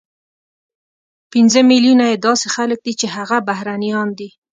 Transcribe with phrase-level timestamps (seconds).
[1.31, 4.29] پنځه ملیونه یې داسې خلک دي چې هغه بهرنیان دي،